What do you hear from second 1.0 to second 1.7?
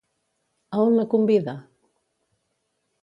la convida?